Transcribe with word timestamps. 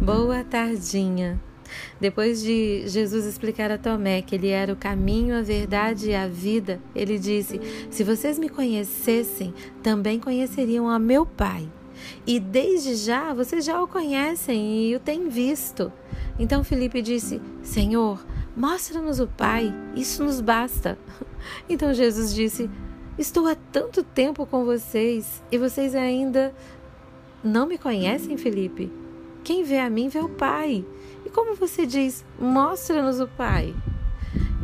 Boa 0.00 0.44
tardinha. 0.44 1.40
Depois 1.98 2.42
de 2.42 2.86
Jesus 2.86 3.24
explicar 3.24 3.70
a 3.70 3.78
Tomé 3.78 4.20
que 4.22 4.34
ele 4.34 4.48
era 4.48 4.72
o 4.72 4.76
caminho, 4.76 5.36
a 5.36 5.40
verdade 5.40 6.10
e 6.10 6.14
a 6.14 6.28
vida, 6.28 6.78
ele 6.94 7.18
disse: 7.18 7.60
Se 7.90 8.04
vocês 8.04 8.38
me 8.38 8.48
conhecessem, 8.48 9.54
também 9.82 10.20
conheceriam 10.20 10.88
a 10.88 10.98
meu 10.98 11.24
Pai. 11.24 11.68
E 12.26 12.38
desde 12.38 12.94
já 12.94 13.32
vocês 13.32 13.64
já 13.64 13.82
o 13.82 13.88
conhecem 13.88 14.90
e 14.90 14.94
o 14.94 15.00
têm 15.00 15.28
visto. 15.28 15.90
Então 16.38 16.62
Felipe 16.62 17.00
disse: 17.00 17.40
Senhor, 17.62 18.24
mostra-nos 18.54 19.18
o 19.18 19.26
Pai, 19.26 19.74
isso 19.96 20.22
nos 20.22 20.40
basta. 20.40 20.98
Então 21.68 21.94
Jesus 21.94 22.34
disse: 22.34 22.68
Estou 23.16 23.46
há 23.46 23.56
tanto 23.72 24.02
tempo 24.02 24.44
com 24.46 24.64
vocês 24.64 25.42
e 25.50 25.56
vocês 25.56 25.94
ainda 25.94 26.52
não 27.42 27.66
me 27.66 27.78
conhecem, 27.78 28.36
Felipe? 28.36 29.05
Quem 29.46 29.62
vê 29.62 29.78
a 29.78 29.88
mim 29.88 30.08
vê 30.08 30.18
o 30.18 30.28
Pai. 30.28 30.84
E 31.24 31.30
como 31.30 31.54
você 31.54 31.86
diz, 31.86 32.24
mostra-nos 32.36 33.20
o 33.20 33.28
Pai. 33.28 33.72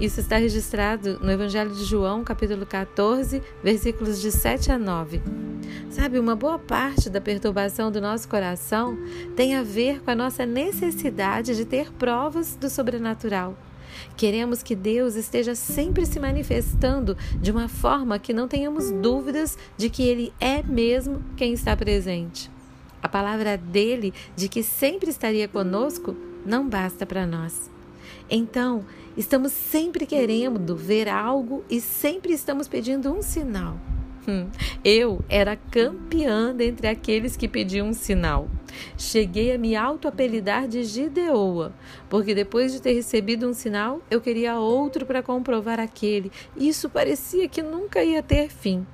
Isso 0.00 0.18
está 0.18 0.38
registrado 0.38 1.20
no 1.20 1.30
Evangelho 1.30 1.70
de 1.70 1.84
João, 1.84 2.24
capítulo 2.24 2.66
14, 2.66 3.40
versículos 3.62 4.20
de 4.20 4.32
7 4.32 4.72
a 4.72 4.78
9. 4.80 5.22
Sabe, 5.88 6.18
uma 6.18 6.34
boa 6.34 6.58
parte 6.58 7.08
da 7.08 7.20
perturbação 7.20 7.92
do 7.92 8.00
nosso 8.00 8.28
coração 8.28 8.98
tem 9.36 9.54
a 9.54 9.62
ver 9.62 10.02
com 10.02 10.10
a 10.10 10.16
nossa 10.16 10.44
necessidade 10.44 11.54
de 11.54 11.64
ter 11.64 11.92
provas 11.92 12.56
do 12.56 12.68
sobrenatural. 12.68 13.56
Queremos 14.16 14.64
que 14.64 14.74
Deus 14.74 15.14
esteja 15.14 15.54
sempre 15.54 16.04
se 16.04 16.18
manifestando 16.18 17.16
de 17.40 17.52
uma 17.52 17.68
forma 17.68 18.18
que 18.18 18.32
não 18.32 18.48
tenhamos 18.48 18.90
dúvidas 18.90 19.56
de 19.76 19.88
que 19.88 20.02
Ele 20.02 20.32
é 20.40 20.60
mesmo 20.60 21.22
quem 21.36 21.52
está 21.52 21.76
presente. 21.76 22.50
A 23.02 23.08
palavra 23.08 23.58
dele 23.58 24.14
de 24.36 24.48
que 24.48 24.62
sempre 24.62 25.10
estaria 25.10 25.48
conosco 25.48 26.16
não 26.46 26.68
basta 26.68 27.04
para 27.04 27.26
nós. 27.26 27.70
Então, 28.30 28.84
estamos 29.16 29.52
sempre 29.52 30.06
querendo 30.06 30.76
ver 30.76 31.08
algo 31.08 31.64
e 31.68 31.80
sempre 31.80 32.32
estamos 32.32 32.68
pedindo 32.68 33.12
um 33.12 33.20
sinal. 33.20 33.76
Hum, 34.26 34.48
eu 34.84 35.20
era 35.28 35.56
campeã 35.56 36.54
dentre 36.54 36.86
aqueles 36.86 37.36
que 37.36 37.48
pediam 37.48 37.88
um 37.88 37.92
sinal. 37.92 38.48
Cheguei 38.96 39.52
a 39.52 39.58
me 39.58 39.74
auto-apelidar 39.74 40.68
de 40.68 40.84
Gideoa, 40.84 41.74
porque 42.08 42.32
depois 42.32 42.72
de 42.72 42.80
ter 42.80 42.92
recebido 42.92 43.48
um 43.48 43.52
sinal, 43.52 44.00
eu 44.08 44.20
queria 44.20 44.58
outro 44.60 45.04
para 45.04 45.22
comprovar 45.22 45.80
aquele. 45.80 46.30
Isso 46.56 46.88
parecia 46.88 47.48
que 47.48 47.62
nunca 47.62 48.04
ia 48.04 48.22
ter 48.22 48.48
fim. 48.48 48.86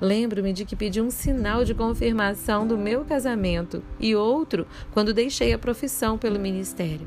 Lembro-me 0.00 0.52
de 0.52 0.64
que 0.64 0.76
pedi 0.76 1.00
um 1.00 1.10
sinal 1.10 1.64
de 1.64 1.74
confirmação 1.74 2.66
do 2.66 2.76
meu 2.76 3.04
casamento 3.04 3.82
e 3.98 4.14
outro 4.14 4.66
quando 4.92 5.14
deixei 5.14 5.52
a 5.52 5.58
profissão 5.58 6.18
pelo 6.18 6.38
ministério. 6.38 7.06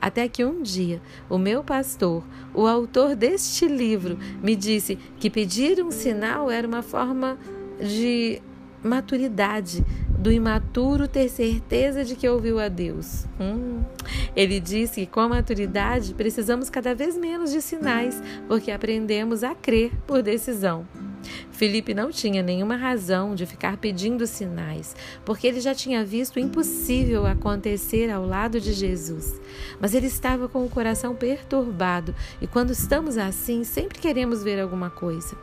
Até 0.00 0.28
que 0.28 0.44
um 0.44 0.62
dia 0.62 1.00
o 1.30 1.38
meu 1.38 1.64
pastor, 1.64 2.22
o 2.52 2.66
autor 2.66 3.16
deste 3.16 3.66
livro, 3.66 4.18
me 4.42 4.54
disse 4.54 4.98
que 5.18 5.30
pedir 5.30 5.82
um 5.82 5.90
sinal 5.90 6.50
era 6.50 6.68
uma 6.68 6.82
forma 6.82 7.38
de 7.80 8.42
maturidade, 8.82 9.84
do 10.18 10.30
imaturo 10.30 11.08
ter 11.08 11.28
certeza 11.28 12.04
de 12.04 12.14
que 12.16 12.28
ouviu 12.28 12.58
a 12.58 12.68
Deus. 12.68 13.26
Hum. 13.40 13.82
Ele 14.36 14.60
disse 14.60 15.00
que 15.00 15.06
com 15.06 15.20
a 15.20 15.28
maturidade 15.28 16.14
precisamos 16.14 16.68
cada 16.68 16.94
vez 16.94 17.16
menos 17.16 17.50
de 17.50 17.62
sinais, 17.62 18.22
porque 18.46 18.70
aprendemos 18.70 19.42
a 19.42 19.54
crer 19.54 19.92
por 20.06 20.22
decisão. 20.22 20.86
Felipe 21.50 21.94
não 21.94 22.10
tinha 22.10 22.42
nenhuma 22.42 22.76
razão 22.76 23.34
de 23.34 23.46
ficar 23.46 23.76
pedindo 23.76 24.26
sinais, 24.26 24.94
porque 25.24 25.46
ele 25.46 25.60
já 25.60 25.74
tinha 25.74 26.04
visto 26.04 26.36
o 26.36 26.40
impossível 26.40 27.26
acontecer 27.26 28.10
ao 28.10 28.26
lado 28.26 28.60
de 28.60 28.72
Jesus. 28.72 29.40
Mas 29.80 29.94
ele 29.94 30.06
estava 30.06 30.48
com 30.48 30.64
o 30.64 30.70
coração 30.70 31.14
perturbado, 31.14 32.14
e 32.40 32.46
quando 32.46 32.70
estamos 32.70 33.16
assim, 33.16 33.64
sempre 33.64 33.98
queremos 33.98 34.42
ver 34.42 34.60
alguma 34.60 34.90
coisa. 34.90 35.36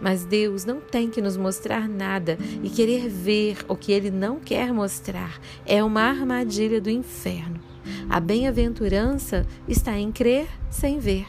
Mas 0.00 0.24
Deus 0.24 0.64
não 0.64 0.80
tem 0.80 1.08
que 1.08 1.22
nos 1.22 1.36
mostrar 1.36 1.88
nada 1.88 2.38
e 2.62 2.68
querer 2.68 3.08
ver 3.08 3.58
o 3.68 3.76
que 3.76 3.92
Ele 3.92 4.10
não 4.10 4.38
quer 4.38 4.72
mostrar 4.72 5.40
é 5.64 5.82
uma 5.82 6.02
armadilha 6.02 6.80
do 6.80 6.90
inferno. 6.90 7.60
A 8.08 8.20
bem-aventurança 8.20 9.46
está 9.66 9.98
em 9.98 10.12
crer 10.12 10.46
sem 10.70 10.98
ver. 10.98 11.26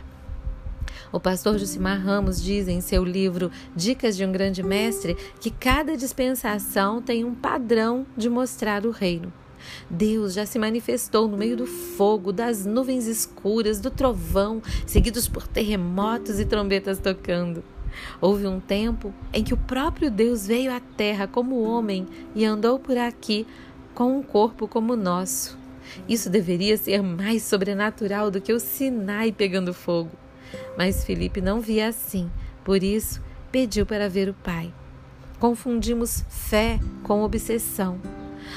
O 1.12 1.20
pastor 1.20 1.58
Josimar 1.58 2.00
Ramos 2.00 2.42
diz 2.42 2.68
em 2.68 2.82
seu 2.82 3.04
livro 3.04 3.52
Dicas 3.76 4.16
de 4.16 4.26
um 4.26 4.32
Grande 4.32 4.64
Mestre 4.64 5.16
que 5.40 5.52
cada 5.52 5.96
dispensação 5.96 7.02
tem 7.02 7.24
um 7.24 7.36
padrão 7.36 8.06
de 8.18 8.30
mostrar 8.30 8.86
o 8.86 8.92
reino. 8.92 9.32
Deus 9.90 10.34
já 10.34 10.46
se 10.46 10.60
manifestou 10.60 11.28
no 11.28 11.38
meio 11.38 11.56
do 11.56 11.66
fogo, 11.66 12.32
das 12.32 12.66
nuvens 12.66 13.08
escuras, 13.08 13.80
do 13.80 13.90
trovão, 13.90 14.62
seguidos 14.86 15.28
por 15.28 15.48
terremotos 15.48 16.40
e 16.40 16.46
trombetas 16.46 17.00
tocando. 17.00 17.64
Houve 18.20 18.48
um 18.48 18.60
tempo 18.60 19.14
em 19.32 19.44
que 19.44 19.54
o 19.54 19.58
próprio 19.58 20.10
Deus 20.10 20.48
veio 20.48 20.74
à 20.74 20.80
terra 20.80 21.28
como 21.28 21.62
homem 21.62 22.08
e 22.36 22.44
andou 22.44 22.80
por 22.80 22.98
aqui 22.98 23.46
com 23.94 24.18
um 24.18 24.24
corpo 24.24 24.68
como 24.68 24.94
o 24.94 24.98
nosso. 24.98 25.58
Isso 26.10 26.30
deveria 26.30 26.76
ser 26.76 27.04
mais 27.04 27.44
sobrenatural 27.44 28.32
do 28.32 28.42
que 28.42 28.52
o 28.52 28.60
Sinai 28.60 29.32
pegando 29.32 29.74
fogo. 29.74 30.23
Mas 30.78 31.04
Felipe 31.04 31.42
não 31.42 31.60
via 31.60 31.88
assim, 31.88 32.30
por 32.64 32.84
isso 32.84 33.22
pediu 33.52 33.86
para 33.86 34.10
ver 34.10 34.30
o 34.30 34.34
Pai. 34.34 34.74
Confundimos 35.40 36.26
fé 36.30 36.80
com 37.04 37.24
obsessão. 37.24 38.00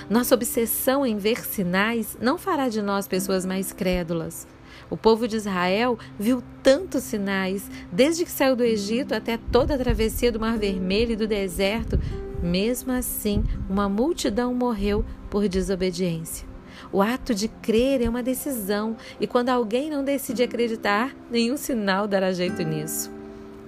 Nossa 0.09 0.35
obsessão 0.35 1.05
em 1.05 1.17
ver 1.17 1.45
sinais 1.45 2.17
não 2.21 2.39
fará 2.39 2.69
de 2.69 2.81
nós 2.81 3.09
pessoas 3.09 3.45
mais 3.45 3.73
crédulas. 3.73 4.47
O 4.89 4.97
povo 4.97 5.27
de 5.27 5.37
Israel 5.37 5.99
viu 6.19 6.43
tantos 6.63 7.03
sinais, 7.03 7.69
desde 7.91 8.25
que 8.25 8.31
saiu 8.31 8.55
do 8.55 8.63
Egito 8.63 9.15
até 9.15 9.37
toda 9.37 9.75
a 9.75 9.79
travessia 9.79 10.31
do 10.31 10.39
Mar 10.39 10.59
Vermelho 10.59 11.13
e 11.13 11.17
do 11.17 11.27
deserto. 11.27 11.99
Mesmo 12.43 12.93
assim, 12.93 13.43
uma 13.69 13.89
multidão 13.89 14.55
morreu 14.55 15.05
por 15.29 15.49
desobediência. 15.49 16.47
O 16.93 17.03
ato 17.03 17.35
de 17.35 17.49
crer 17.49 18.03
é 18.03 18.09
uma 18.09 18.23
decisão, 18.23 18.97
e 19.21 19.27
quando 19.27 19.49
alguém 19.49 19.91
não 19.91 20.05
decide 20.05 20.43
acreditar, 20.43 21.15
nenhum 21.31 21.57
sinal 21.57 22.07
dará 22.07 22.33
jeito 22.33 22.63
nisso. 22.63 23.17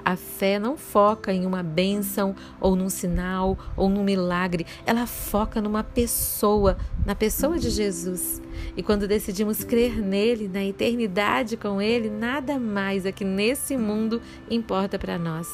A 0.04 0.16
fé 0.16 0.58
não 0.58 0.74
foca 0.76 1.32
em 1.32 1.44
uma 1.44 1.62
bênção, 1.62 2.34
ou 2.58 2.74
num 2.74 2.88
sinal, 2.88 3.58
ou 3.76 3.91
num 3.91 4.02
milagre. 4.02 4.64
Ela 4.86 5.06
foca 5.06 5.60
numa 5.60 5.84
pessoa, 5.84 6.78
na 7.04 7.14
pessoa 7.14 7.58
de 7.58 7.69
Jesus. 7.69 8.41
E 8.74 8.82
quando 8.82 9.06
decidimos 9.06 9.64
crer 9.64 9.98
nele, 9.98 10.48
na 10.48 10.64
eternidade 10.64 11.58
com 11.58 11.82
ele, 11.82 12.08
nada 12.08 12.58
mais 12.58 13.04
aqui 13.04 13.22
nesse 13.22 13.76
mundo 13.76 14.22
importa 14.50 14.98
para 14.98 15.19
nós. 15.19 15.46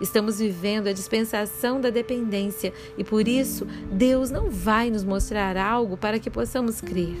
Estamos 0.00 0.38
vivendo 0.38 0.88
a 0.88 0.92
dispensação 0.92 1.80
da 1.80 1.90
dependência 1.90 2.72
e 2.96 3.04
por 3.04 3.28
isso 3.28 3.66
Deus 3.90 4.30
não 4.30 4.50
vai 4.50 4.90
nos 4.90 5.04
mostrar 5.04 5.56
algo 5.56 5.96
para 5.96 6.18
que 6.18 6.30
possamos 6.30 6.80
crer. 6.80 7.16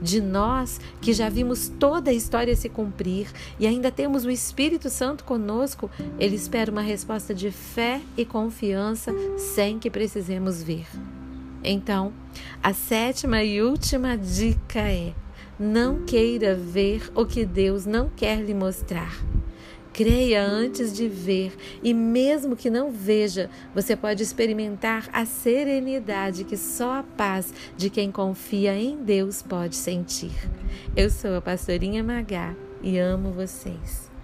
De 0.00 0.20
nós 0.20 0.78
que 1.00 1.12
já 1.12 1.28
vimos 1.28 1.68
toda 1.68 2.10
a 2.10 2.14
história 2.14 2.54
se 2.54 2.68
cumprir 2.68 3.28
e 3.58 3.66
ainda 3.66 3.90
temos 3.90 4.24
o 4.24 4.30
Espírito 4.30 4.90
Santo 4.90 5.24
conosco, 5.24 5.90
Ele 6.18 6.36
espera 6.36 6.70
uma 6.70 6.82
resposta 6.82 7.34
de 7.34 7.50
fé 7.50 8.00
e 8.16 8.24
confiança 8.24 9.12
sem 9.38 9.78
que 9.78 9.90
precisemos 9.90 10.62
ver. 10.62 10.86
Então, 11.64 12.12
a 12.62 12.72
sétima 12.74 13.42
e 13.42 13.62
última 13.62 14.16
dica 14.16 14.80
é: 14.80 15.14
não 15.58 16.04
queira 16.04 16.54
ver 16.54 17.10
o 17.14 17.24
que 17.24 17.44
Deus 17.44 17.86
não 17.86 18.10
quer 18.10 18.40
lhe 18.40 18.54
mostrar. 18.54 19.16
Creia 19.96 20.44
antes 20.44 20.92
de 20.92 21.08
ver, 21.08 21.56
e 21.82 21.94
mesmo 21.94 22.54
que 22.54 22.68
não 22.68 22.90
veja, 22.90 23.48
você 23.74 23.96
pode 23.96 24.22
experimentar 24.22 25.08
a 25.10 25.24
serenidade 25.24 26.44
que 26.44 26.54
só 26.54 26.98
a 26.98 27.02
paz 27.02 27.50
de 27.78 27.88
quem 27.88 28.12
confia 28.12 28.74
em 28.74 29.02
Deus 29.02 29.40
pode 29.40 29.74
sentir. 29.74 30.32
Eu 30.94 31.08
sou 31.08 31.34
a 31.34 31.40
pastorinha 31.40 32.04
Magá 32.04 32.54
e 32.82 32.98
amo 32.98 33.30
vocês. 33.30 34.14